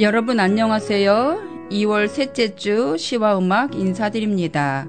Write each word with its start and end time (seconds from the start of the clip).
여러분 0.00 0.40
안녕하세요. 0.40 1.68
2월 1.70 2.08
셋째 2.08 2.56
주 2.56 2.96
시와 2.98 3.38
음악 3.38 3.76
인사드립니다. 3.76 4.88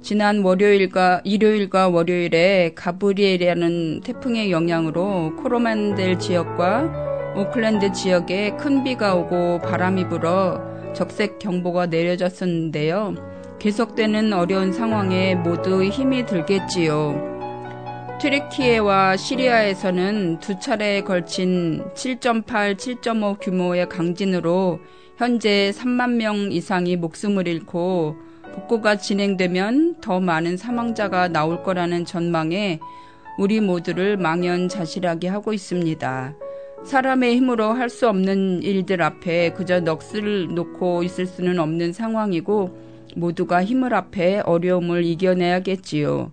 지난 0.00 0.42
월요일과 0.42 1.20
일요일과 1.22 1.90
월요일에 1.90 2.72
가브리엘이라는 2.74 4.00
태풍의 4.00 4.50
영향으로 4.50 5.36
코로만델 5.36 6.18
지역과 6.18 7.34
오클랜드 7.36 7.92
지역에 7.92 8.56
큰 8.56 8.82
비가 8.84 9.16
오고 9.16 9.58
바람이 9.58 10.08
불어 10.08 10.62
적색 10.94 11.38
경보가 11.38 11.88
내려졌었는데요. 11.88 13.16
계속되는 13.58 14.32
어려운 14.32 14.72
상황에 14.72 15.34
모두 15.34 15.84
힘이 15.84 16.24
들겠지요. 16.24 17.37
트리키에와 18.18 19.16
시리아에서는 19.16 20.40
두 20.40 20.58
차례에 20.58 21.02
걸친 21.02 21.84
7.8, 21.94 22.76
7.5 22.76 23.38
규모의 23.40 23.88
강진으로 23.88 24.80
현재 25.16 25.72
3만 25.74 26.14
명 26.14 26.50
이상이 26.50 26.96
목숨을 26.96 27.46
잃고 27.46 28.16
복구가 28.54 28.96
진행되면 28.96 30.00
더 30.00 30.18
많은 30.18 30.56
사망자가 30.56 31.28
나올 31.28 31.62
거라는 31.62 32.04
전망에 32.04 32.80
우리 33.38 33.60
모두를 33.60 34.16
망연자실하게 34.16 35.28
하고 35.28 35.52
있습니다. 35.52 36.34
사람의 36.84 37.36
힘으로 37.36 37.72
할 37.72 37.88
수 37.88 38.08
없는 38.08 38.62
일들 38.64 39.00
앞에 39.00 39.52
그저 39.52 39.80
넋을 39.80 40.54
놓고 40.54 41.04
있을 41.04 41.26
수는 41.26 41.60
없는 41.60 41.92
상황이고 41.92 42.76
모두가 43.16 43.64
힘을 43.64 43.94
앞에 43.94 44.40
어려움을 44.40 45.04
이겨내야겠지요. 45.04 46.32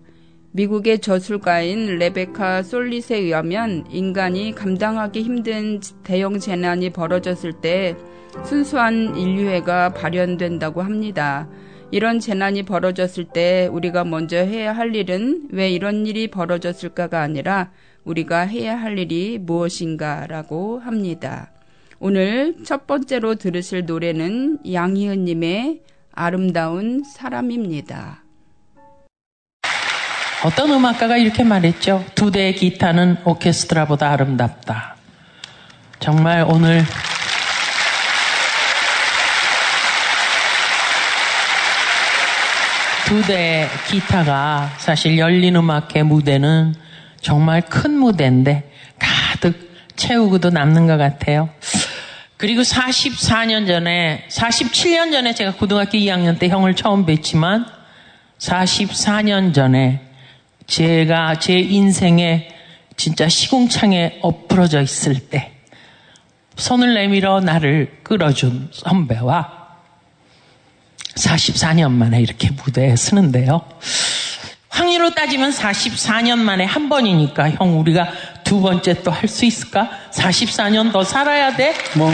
미국의 0.56 1.00
저술가인 1.00 1.98
레베카 1.98 2.62
솔릿에 2.62 3.18
의하면 3.18 3.84
인간이 3.90 4.54
감당하기 4.54 5.20
힘든 5.22 5.80
대형 6.02 6.38
재난이 6.38 6.94
벌어졌을 6.94 7.52
때 7.52 7.94
순수한 8.42 9.18
인류애가 9.18 9.90
발현된다고 9.90 10.80
합니다. 10.80 11.46
이런 11.90 12.20
재난이 12.20 12.62
벌어졌을 12.62 13.24
때 13.24 13.68
우리가 13.70 14.04
먼저 14.04 14.38
해야 14.38 14.72
할 14.72 14.96
일은 14.96 15.48
왜 15.50 15.70
이런 15.70 16.06
일이 16.06 16.28
벌어졌을까가 16.28 17.20
아니라 17.20 17.70
우리가 18.04 18.40
해야 18.40 18.80
할 18.80 18.98
일이 18.98 19.38
무엇인가라고 19.38 20.78
합니다. 20.78 21.52
오늘 21.98 22.56
첫 22.64 22.86
번째로 22.86 23.34
들으실 23.34 23.84
노래는 23.84 24.60
양희은님의 24.72 25.82
아름다운 26.12 27.04
사람입니다. 27.04 28.25
어떤 30.46 30.70
음악가가 30.70 31.16
이렇게 31.16 31.42
말했죠. 31.42 32.04
두 32.14 32.30
대의 32.30 32.54
기타는 32.54 33.16
오케스트라보다 33.24 34.12
아름답다. 34.12 34.94
정말 35.98 36.46
오늘 36.48 36.84
두 43.06 43.26
대의 43.26 43.68
기타가 43.88 44.70
사실 44.78 45.18
열린 45.18 45.56
음악회 45.56 46.04
무대는 46.04 46.76
정말 47.20 47.62
큰 47.62 47.98
무대인데 47.98 48.70
가득 49.00 49.68
채우고도 49.96 50.50
남는 50.50 50.86
것 50.86 50.96
같아요. 50.96 51.48
그리고 52.36 52.62
44년 52.62 53.66
전에, 53.66 54.24
47년 54.30 55.10
전에 55.10 55.34
제가 55.34 55.54
고등학교 55.54 55.98
2학년 55.98 56.38
때 56.38 56.48
형을 56.48 56.76
처음 56.76 57.04
뵀지만 57.04 57.66
44년 58.38 59.52
전에 59.52 60.05
제가 60.66 61.38
제 61.38 61.58
인생에 61.58 62.48
진짜 62.96 63.28
시궁창에 63.28 64.18
엎부러져 64.22 64.80
있을 64.82 65.18
때 65.18 65.52
손을 66.56 66.94
내밀어 66.94 67.40
나를 67.40 67.98
끌어준 68.02 68.70
선배와 68.72 69.66
44년 71.16 71.92
만에 71.92 72.20
이렇게 72.20 72.50
무대에 72.50 72.96
서는데요. 72.96 73.62
확률로 74.68 75.14
따지면 75.14 75.50
44년 75.52 76.38
만에 76.38 76.64
한 76.64 76.88
번이니까 76.88 77.50
형 77.52 77.78
우리가 77.80 78.08
두 78.44 78.60
번째 78.60 79.02
또 79.02 79.10
할 79.10 79.28
수 79.28 79.44
있을까? 79.46 79.88
44년 80.12 80.92
더 80.92 81.02
살아야 81.04 81.56
돼? 81.56 81.74
뭐 81.94 82.12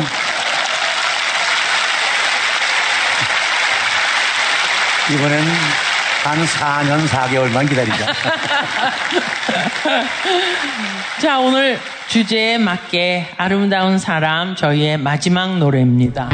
이번엔 5.11 5.45
한 6.25 6.39
4년 6.45 7.07
4개월만 7.09 7.69
기다리자. 7.69 8.07
자, 11.21 11.41
오늘 11.41 11.81
주제에 12.07 12.59
맞게 12.59 13.31
아름다운 13.37 13.99
사람 13.99 14.55
저희의 14.55 14.99
마지막 14.99 15.59
노래입니다. 15.59 16.29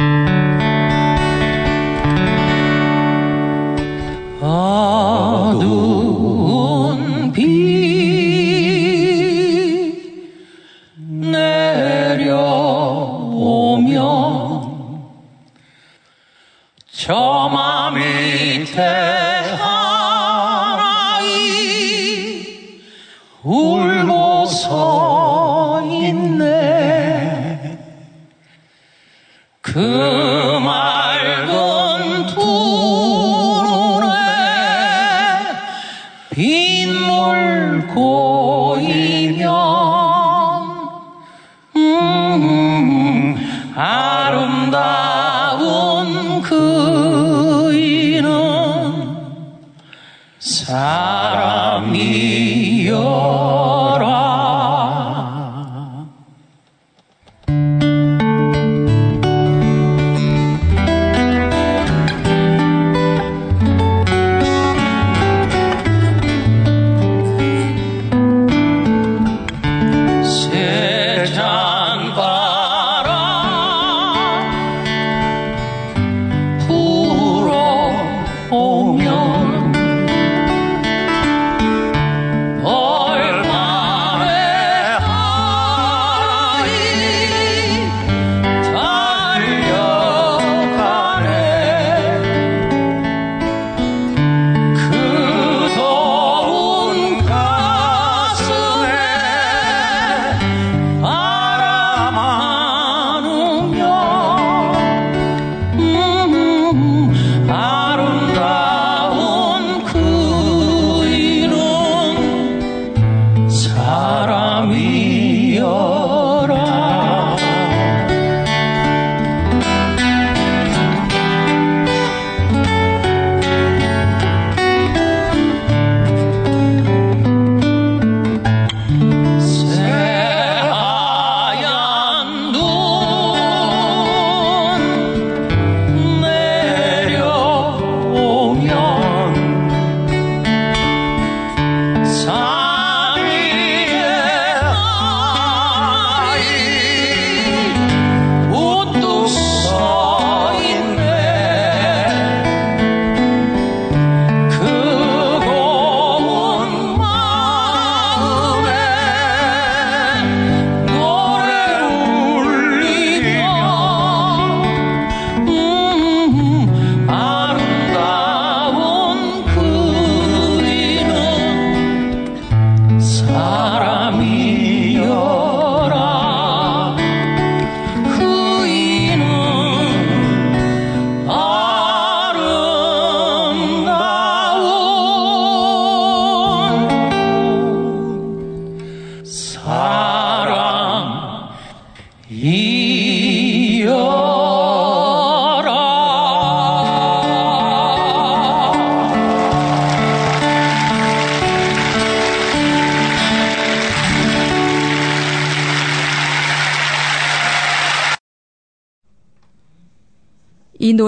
어두 4.41 5.88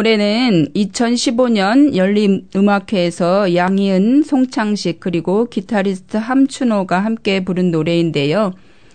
노래는 0.00 0.68
2015년 0.74 1.94
열린음악회에서 1.94 3.54
양희은, 3.54 4.22
송창식 4.22 4.98
그리고 4.98 5.44
기타리스트 5.44 6.16
함춘호가 6.16 7.00
함께 7.00 7.44
부른 7.44 7.70
노래인데요. 7.70 8.54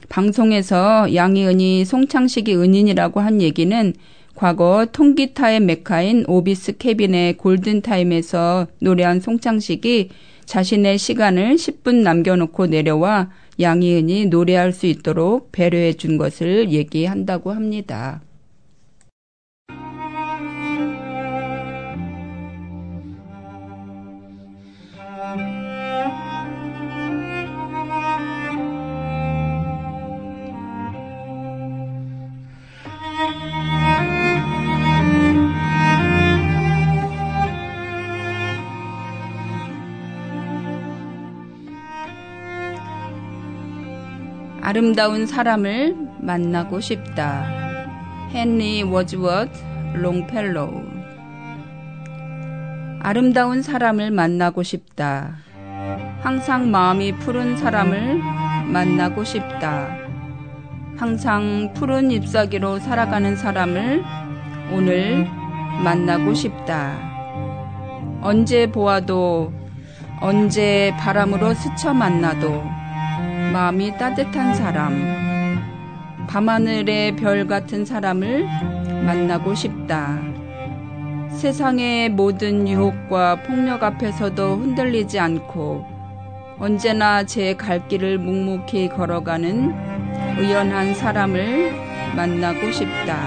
방송에서 0.10 1.14
양희은이 1.14 1.86
송창식이 1.86 2.56
은인이라고 2.56 3.20
한 3.20 3.40
얘기는 3.40 3.94
과거 4.34 4.88
통기타의 4.92 5.60
메카인 5.60 6.26
오비스 6.28 6.78
케빈의 6.78 7.38
골든타임에서 7.38 8.66
노래한 8.80 9.20
송창식이 9.20 10.10
자신의 10.46 10.98
시간을 10.98 11.56
10분 11.58 12.02
남겨놓고 12.02 12.66
내려와 12.66 13.30
양희은이 13.60 14.26
노래할 14.26 14.72
수 14.72 14.88
있도록 14.88 15.52
배려해 15.52 15.94
준 15.94 16.18
것을 16.18 16.72
얘기한다고 16.72 17.52
합니다. 17.52 18.22
아름다운 44.68 45.28
사람을 45.28 45.96
만나고 46.18 46.80
싶다. 46.80 47.46
헨리 48.34 48.82
워즈워드 48.82 49.52
롱펠로우 49.94 50.84
아름다운 53.00 53.62
사람을 53.62 54.10
만나고 54.10 54.64
싶다. 54.64 55.36
항상 56.22 56.72
마음이 56.72 57.12
푸른 57.18 57.56
사람을 57.58 58.20
만나고 58.66 59.24
싶다. 59.24 59.96
항상 60.98 61.72
푸른 61.76 62.10
잎사귀로 62.10 62.80
살아가는 62.80 63.36
사람을 63.36 64.04
오늘 64.74 65.28
만나고 65.84 66.34
싶다. 66.34 66.98
언제 68.20 68.66
보아도 68.72 69.54
언제 70.22 70.92
바람으로 70.98 71.54
스쳐 71.54 71.94
만나도 71.94 72.85
마음이 73.56 73.98
따뜻한 73.98 74.54
사람, 74.54 76.28
밤하늘의 76.28 77.16
별 77.16 77.48
같은 77.48 77.86
사람을 77.86 78.44
만나고 79.06 79.56
싶다. 79.56 80.20
세상의 81.30 82.10
모든 82.10 82.68
유혹과 82.68 83.44
폭력 83.44 83.82
앞에서도 83.82 84.58
흔들리지 84.58 85.22
않고 85.22 85.86
언제나 86.60 87.24
제 87.24 87.54
갈 87.56 87.88
길을 87.88 88.18
묵묵히 88.18 88.90
걸어가는 88.90 89.74
의연한 90.38 90.94
사람을 90.94 91.72
만나고 92.14 92.70
싶다. 92.74 93.18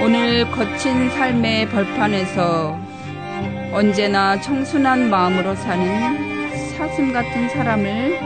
오늘 0.00 0.48
거친 0.48 1.10
삶의 1.10 1.70
벌판에서 1.70 2.78
언제나 3.72 4.40
청순한 4.40 5.10
마음으로 5.10 5.56
사는 5.56 6.29
사슴 6.80 7.12
같은 7.12 7.46
사람을 7.50 8.18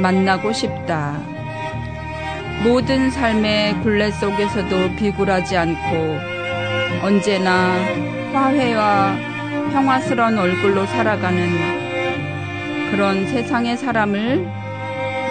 만나고 0.00 0.54
싶다. 0.54 1.20
모든 2.62 3.10
삶의 3.10 3.82
굴레 3.82 4.10
속에서도 4.10 4.96
비굴하지 4.96 5.54
않고 5.54 6.18
언제나 7.02 7.74
화해와 8.32 9.18
평화스러운 9.70 10.38
얼굴로 10.38 10.86
살아가는 10.86 12.90
그런 12.90 13.26
세상의 13.26 13.76
사람을 13.76 14.50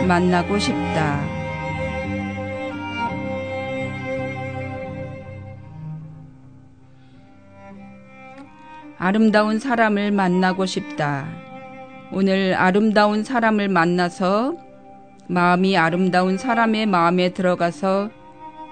만나고 0.07 0.59
싶다. 0.59 1.19
아름다운 8.99 9.57
사람을 9.57 10.11
만나고 10.11 10.67
싶다. 10.67 11.42
오늘 12.15 12.53
아름다운 12.53 13.23
사람을 13.23 13.69
만나서 13.69 14.55
마음이 15.27 15.75
아름다운 15.75 16.37
사람의 16.37 16.85
마음에 16.85 17.33
들어가서 17.33 18.11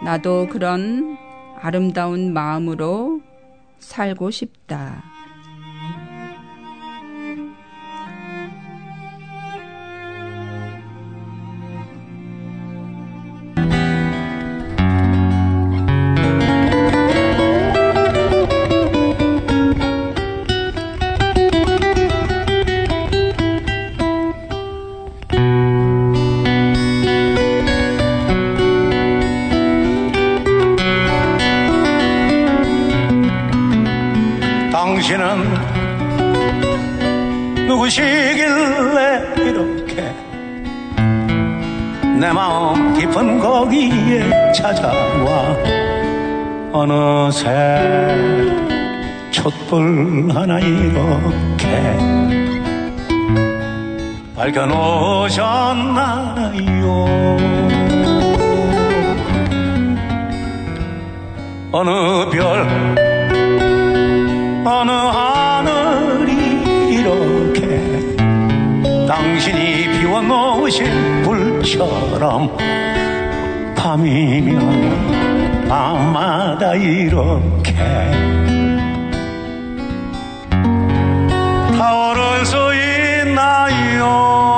나도 0.05 0.47
그런 0.47 1.17
아름다운 1.59 2.33
마음으로 2.33 3.21
살고 3.79 4.29
싶다. 4.29 5.10
어느새 46.81 47.47
촛불 49.29 50.31
하나 50.33 50.59
이렇게 50.59 51.67
밝혀놓으셨나요? 54.35 55.37
어느 61.71 62.29
별 62.31 62.67
어느 64.65 64.91
하늘이 64.91 66.33
이렇게 66.95 68.17
당신이 69.07 69.99
비워놓으신 69.99 71.21
불처럼 71.21 72.57
밤이면 73.75 75.30
밤마다 75.71 76.75
이렇게 76.75 77.73
타오를 81.77 82.45
수 82.45 82.57
있나요 82.75 84.50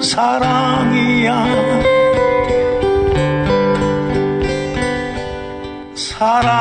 사랑이야. 0.00 1.44
사랑 5.94 6.57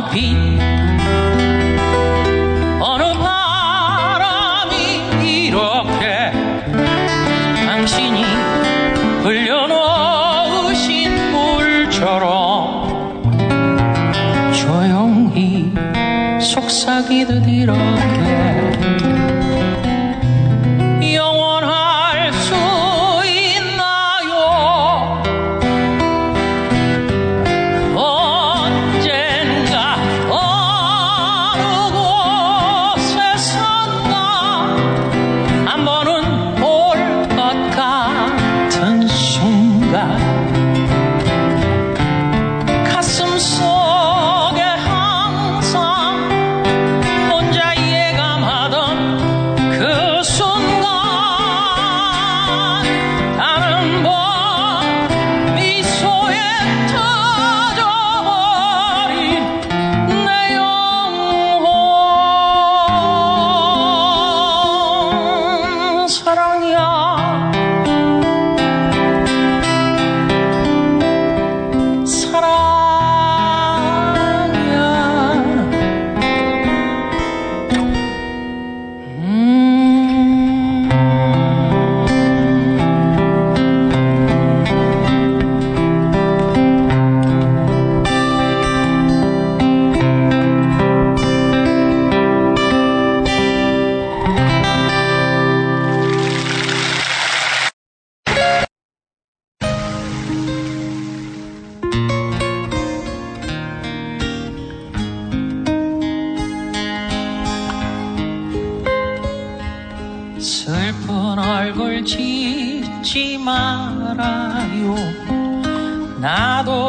어 0.00 0.49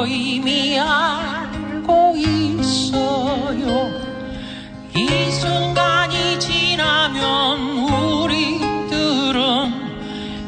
이미 0.06 0.80
알고 0.80 2.14
있어요. 2.18 3.92
이 4.96 5.32
순간이 5.32 6.40
지나면 6.40 7.60
우리들은 8.22 9.74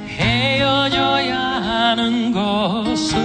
헤어져야 0.08 1.38
하는 1.38 2.32
것을 2.32 3.20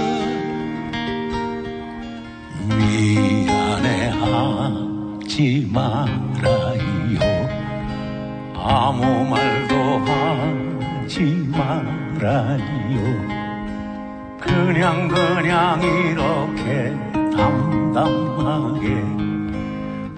미안해하지 4.39 5.69
말아요 5.71 7.19
아무 8.55 9.25
말도 9.25 9.75
하지 10.05 11.21
말아요 11.51 13.28
그냥 14.79 15.09
그냥 15.09 15.81
이렇게 15.83 16.95
담담하게 17.35 18.87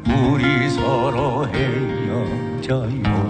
우리 0.07 0.69
서로 0.69 1.47
헤어져요 1.47 3.20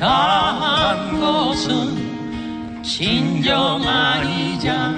다한 0.00 1.20
것은 1.20 2.82
진정 2.82 3.86
아니잖아요. 3.86 4.90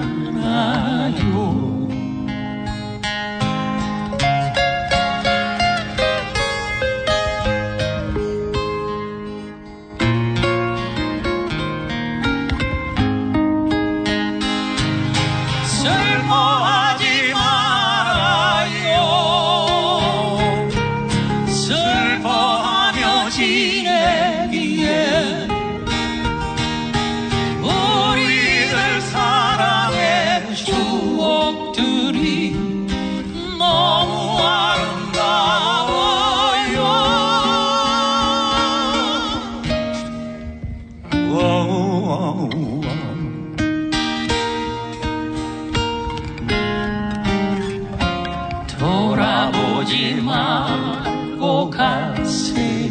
돌아보지 49.83 50.15
말고 50.21 51.69
가세요. 51.69 52.89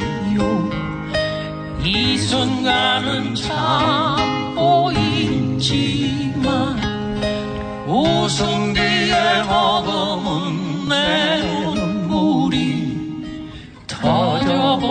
이 1.83 2.17
순간은 2.19 3.35
참고 3.35 4.93
있지만 4.93 6.79
웃음 7.87 8.73
뒤에 8.75 9.43
머금은 9.45 10.89
내 10.89 11.41
눈물이 11.75 13.25
터져버리잖 13.87 14.83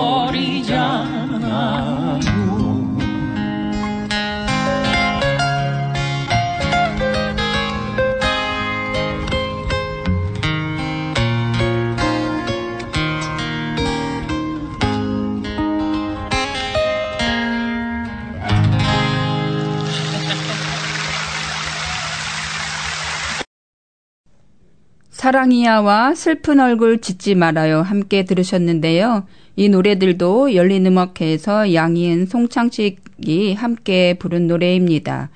사랑이야와 25.32 26.14
슬픈 26.14 26.60
얼굴 26.60 27.00
짓지 27.00 27.36
말아요. 27.36 27.82
함께 27.82 28.26
들으셨는데요. 28.26 29.24
이 29.56 29.70
노래들도 29.70 30.56
열린음악회에서 30.56 31.74
양희은, 31.74 32.26
송창식이 32.26 33.54
함께 33.54 34.16
부른 34.16 34.48
노래입니다. 34.48 35.30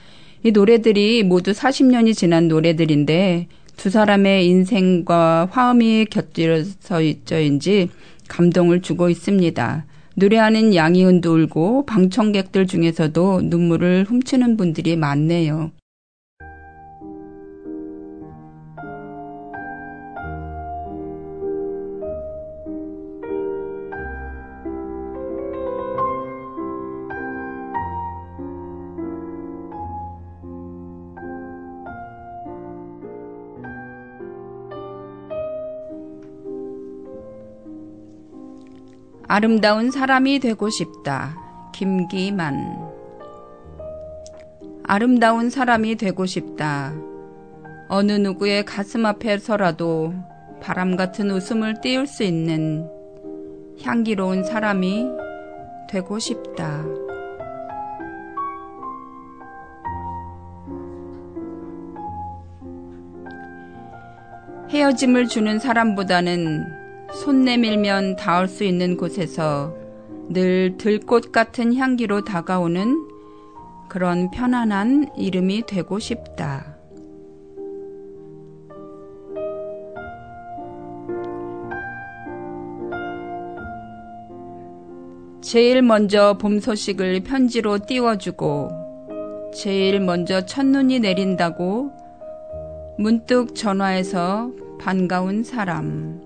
이 0.43 0.51
노래들이 0.51 1.23
모두 1.23 1.53
40년이 1.53 2.13
지난 2.13 2.49
노래들인데 2.49 3.47
두 3.77 3.89
사람의 3.89 4.45
인생과 4.47 5.47
화음이 5.49 6.07
곁들여서 6.09 7.01
있저인지 7.01 7.89
감동을 8.27 8.81
주고 8.81 9.09
있습니다. 9.09 9.85
노래하는 10.15 10.75
양희은도 10.75 11.33
울고 11.35 11.85
방청객들 11.85 12.67
중에서도 12.67 13.43
눈물을 13.45 14.03
훔치는 14.09 14.57
분들이 14.57 14.97
많네요. 14.97 15.71
아름다운 39.27 39.89
사람이 39.89 40.39
되고 40.39 40.69
싶다. 40.69 41.35
김기만. 41.73 42.77
아름다운 44.83 45.49
사람이 45.49 45.95
되고 45.95 46.27
싶다. 46.27 46.93
어느 47.89 48.11
누구의 48.11 48.65
가슴 48.65 49.05
앞에서라도 49.07 50.13
바람 50.61 50.95
같은 50.95 51.31
웃음을 51.31 51.81
띄울 51.81 52.05
수 52.05 52.23
있는 52.23 52.87
향기로운 53.81 54.43
사람이 54.43 55.07
되고 55.89 56.19
싶다. 56.19 56.85
헤어짐을 64.69 65.27
주는 65.29 65.57
사람보다는 65.57 66.84
손 67.15 67.45
내밀면 67.45 68.17
닿을 68.17 68.47
수 68.47 68.65
있는 68.65 68.97
곳에서 68.97 69.73
늘 70.29 70.75
들꽃 70.77 71.31
같은 71.31 71.73
향기로 71.73 72.25
다가오는 72.25 73.07
그런 73.87 74.29
편안한 74.31 75.07
이름이 75.17 75.63
되고 75.65 75.97
싶다. 75.97 76.75
제일 85.41 85.81
먼저 85.83 86.37
봄 86.37 86.59
소식을 86.59 87.21
편지로 87.23 87.79
띄워주고, 87.85 88.69
제일 89.53 90.01
먼저 90.01 90.45
첫눈이 90.45 90.99
내린다고 90.99 91.91
문득 92.97 93.55
전화해서 93.55 94.51
반가운 94.79 95.43
사람. 95.43 96.24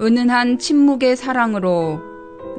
은은한 0.00 0.58
침묵의 0.58 1.16
사랑으로 1.16 2.00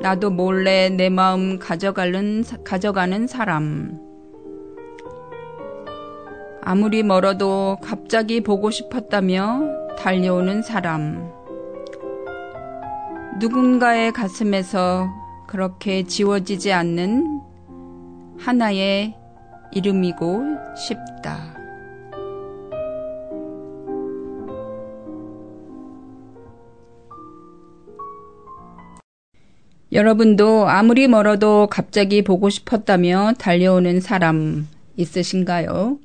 나도 0.02 0.32
몰래 0.32 0.89
내 0.89 1.10
마음 1.10 1.60
가져가는, 1.60 2.43
가져가는 2.63 3.28
사람. 3.28 4.00
아무리 6.62 7.04
멀어도 7.04 7.78
갑자기 7.82 8.41
보고 8.41 8.71
싶었다며 8.71 9.62
달려오는 9.97 10.62
사람. 10.63 11.32
누군가의 13.39 14.12
가슴에서 14.13 15.08
그렇게 15.47 16.04
지워지지 16.04 16.73
않는 16.73 17.41
하나의 18.39 19.15
이름이고 19.73 20.43
싶다. 20.76 21.57
여러분도 29.91 30.67
아무리 30.67 31.08
멀어도 31.08 31.67
갑자기 31.67 32.21
보고 32.21 32.50
싶었다며 32.50 33.34
달려오는 33.38 34.02
사람 34.02 34.67
있으신가요? 34.97 36.00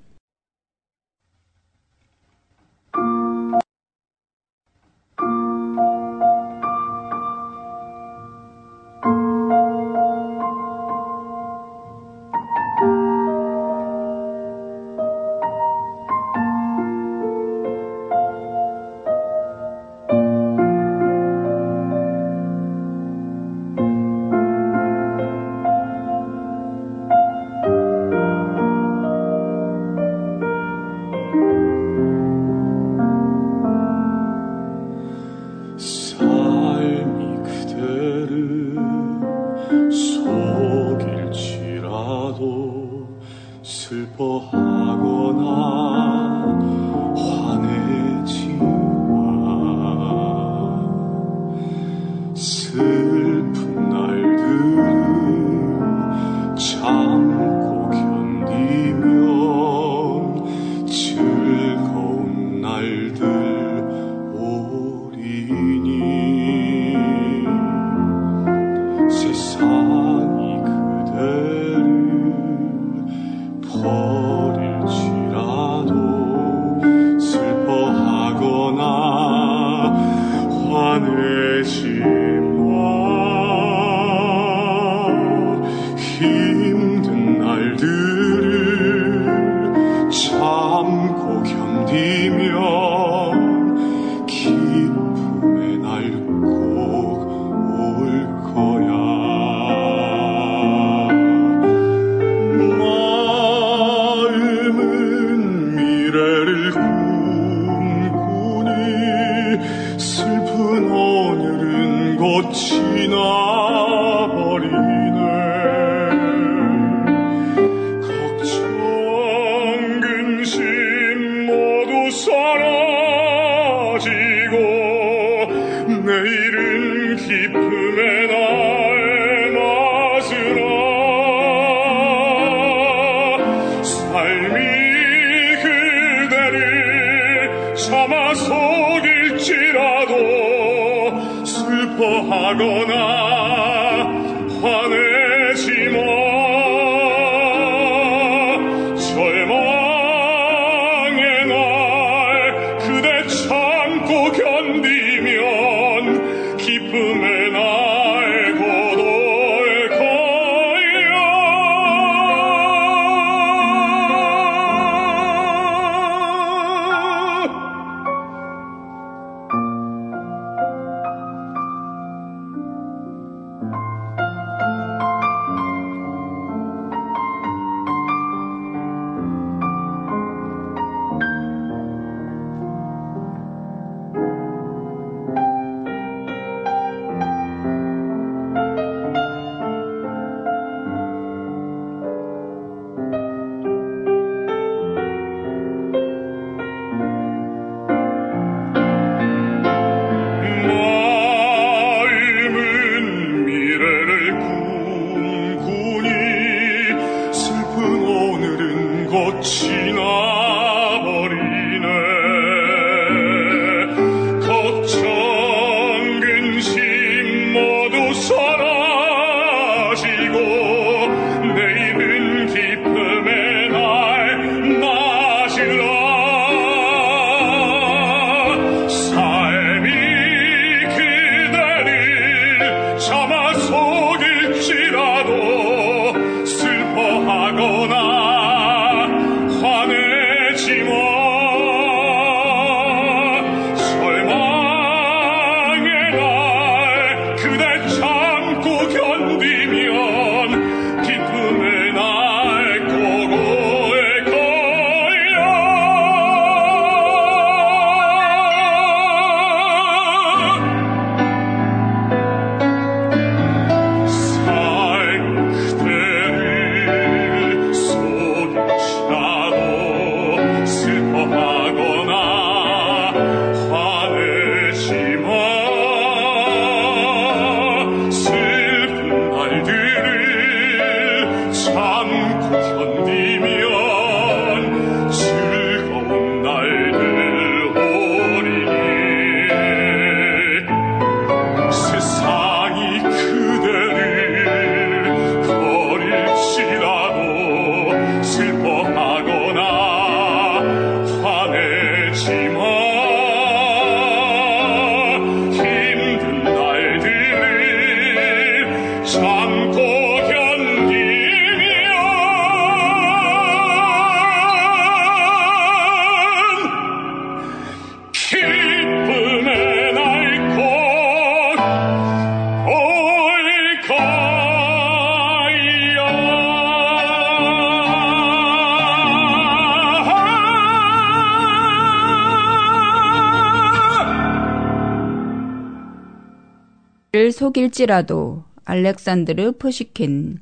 를 337.22 337.30
속일지라도 337.30 338.42
알렉산드르 338.64 339.52
푸시킨 339.52 340.40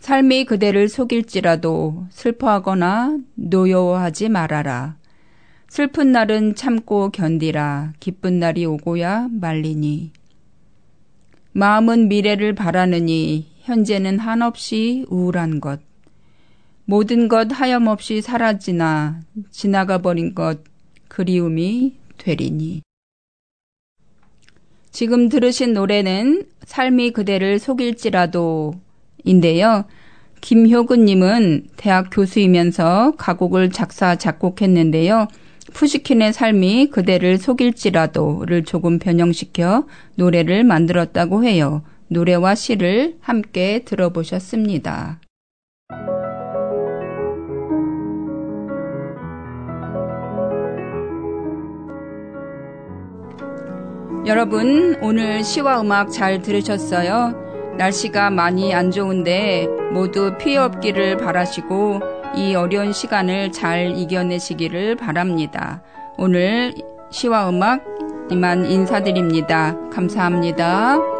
삶이 0.00 0.44
그대를 0.44 0.90
속일지라도 0.90 2.08
슬퍼하거나 2.10 3.20
노여워하지 3.36 4.28
말아라. 4.28 4.96
슬픈 5.70 6.12
날은 6.12 6.56
참고 6.56 7.08
견디라. 7.08 7.94
기쁜 8.00 8.38
날이 8.38 8.66
오고야 8.66 9.28
말리니. 9.30 10.12
마음은 11.52 12.08
미래를 12.08 12.54
바라느니 12.54 13.52
현재는 13.60 14.18
한없이 14.18 15.06
우울한 15.08 15.62
것. 15.62 15.80
모든 16.84 17.28
것 17.28 17.48
하염없이 17.50 18.20
사라지나 18.20 19.22
지나가 19.50 19.96
버린 19.96 20.34
것 20.34 20.64
그리움이 21.08 21.96
되리니. 22.18 22.82
지금 24.90 25.28
들으신 25.28 25.72
노래는 25.72 26.44
삶이 26.64 27.12
그대를 27.12 27.58
속일지라도 27.58 28.74
인데요. 29.24 29.84
김효근님은 30.40 31.68
대학 31.76 32.08
교수이면서 32.10 33.14
가곡을 33.16 33.70
작사, 33.70 34.16
작곡했는데요. 34.16 35.28
푸시킨의 35.72 36.32
삶이 36.32 36.88
그대를 36.90 37.38
속일지라도를 37.38 38.64
조금 38.64 38.98
변형시켜 38.98 39.86
노래를 40.16 40.64
만들었다고 40.64 41.44
해요. 41.44 41.82
노래와 42.08 42.54
시를 42.54 43.16
함께 43.20 43.82
들어보셨습니다. 43.84 45.20
여러분, 54.30 54.96
오늘 55.02 55.42
시와 55.42 55.80
음악 55.80 56.12
잘 56.12 56.40
들으셨어요? 56.40 57.74
날씨가 57.76 58.30
많이 58.30 58.72
안 58.72 58.92
좋은데 58.92 59.66
모두 59.92 60.38
피해 60.38 60.56
없기를 60.56 61.16
바라시고 61.16 61.98
이 62.36 62.54
어려운 62.54 62.92
시간을 62.92 63.50
잘 63.50 63.90
이겨내시기를 63.98 64.94
바랍니다. 64.94 65.82
오늘 66.16 66.72
시와 67.10 67.48
음악 67.48 67.84
이만 68.30 68.66
인사드립니다. 68.66 69.76
감사합니다. 69.90 71.19